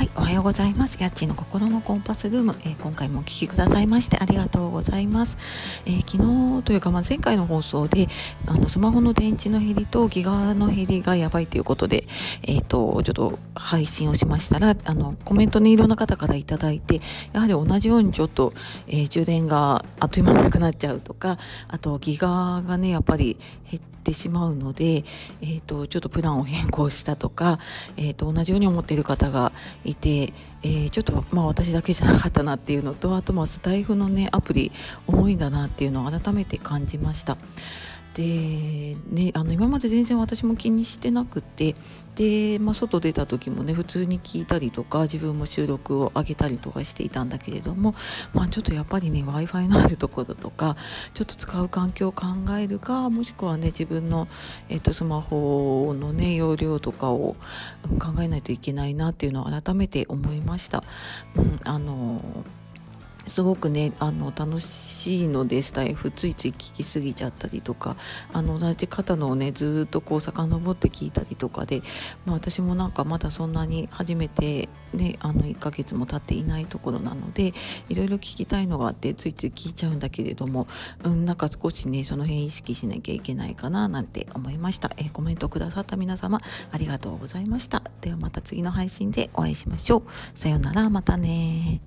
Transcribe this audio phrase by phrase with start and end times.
[0.00, 0.96] はい、おはようございます。
[0.98, 5.36] やっちの心のコンパスルーム、えー、今回もお聞きくださいましてありがとうございます。
[5.84, 8.08] えー、昨日というか、まあ、前回の放送で
[8.46, 12.06] あのスマホの電池の減りとギガの減りがやばいということで、
[12.44, 17.02] えっ、ー、とちょっと配信をしましたらあのコメントにいろんな方からいただいて
[17.34, 18.54] やはり同じようにちょっと、
[18.88, 21.36] え充電があっという間になくなっちゃうとか
[21.68, 23.36] あとギガがねやっぱり
[23.70, 25.04] 減っててしまうので、
[25.42, 27.58] えーと、ちょっとプランを変更したとか、
[27.96, 29.52] えーと、同じように思っている方が
[29.84, 30.32] いて、
[30.62, 34.72] えー、ちょっとまあ私だけじゃなかったなっていうのとあとまあスタイフのねアプリ
[35.06, 37.36] 重いんだなっていうのを改めて感じました。
[38.14, 41.74] で、ね、あの今まで全然私も気にしてなくて
[42.16, 47.94] で、まあ、外出た時もね普通に聞いたりとか自分も収録を上げたりとかしていたんだけれども、
[48.34, 50.76] まあ、ちょっとやっぱりね w i f i のあるところとか
[51.14, 52.26] ちょっと使う環境を考
[52.58, 54.28] えるかもしくはね自分の、
[54.68, 57.36] えっと、スマホのね容量とかを
[57.98, 60.82] 考えないといけないなっていうのを改めて思いました。
[61.36, 62.20] うん、あの
[63.26, 67.96] すごくねあの楽しいのでスタイフついつい聞きすぎちゃったりとか
[68.32, 71.82] あの同じ方のをねずっとこう遡って聞いたりとかで、
[72.26, 77.52] まあ、私もなんかまだそんなに初めて、ね、あの1ヶ月も経っていないところなので
[77.88, 80.66] いろいろ聞きたいのがあってついつい聞いちゃうんだけれども、
[81.04, 86.40] うん、なんか少しねその辺意識しなきゃいけないかななんて思いました、え、コメントくださった皆様
[86.72, 87.82] ありがとうございました。
[88.00, 90.02] ではまた次の配信でお会いしましょう。
[90.34, 90.90] さようなら。
[90.90, 91.80] またね